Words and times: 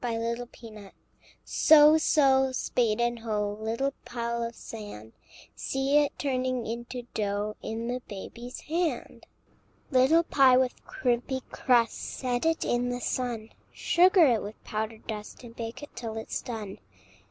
BABY'S 0.03 0.39
BAKING 0.39 0.91
So, 1.45 1.99
so, 1.99 2.51
spade 2.53 2.99
and 2.99 3.19
hoe, 3.19 3.55
Little 3.61 3.93
pile 4.03 4.41
of 4.41 4.55
sand; 4.55 5.13
See 5.55 5.99
it 5.99 6.17
turning 6.17 6.65
into 6.65 7.03
dough 7.13 7.55
In 7.61 7.87
the 7.87 8.01
baby's 8.07 8.61
hand! 8.61 9.27
Little 9.91 10.23
pie 10.23 10.57
with 10.57 10.83
crimpy 10.85 11.41
crust, 11.51 11.99
Set 11.99 12.47
it 12.47 12.65
in 12.65 12.89
the 12.89 12.99
sun; 12.99 13.51
Sugar 13.71 14.25
it 14.25 14.41
with 14.41 14.63
powdered 14.63 15.05
dust, 15.05 15.43
And 15.43 15.55
bake 15.55 15.83
it 15.83 15.95
till 15.95 16.17
it's 16.17 16.41
done. 16.41 16.79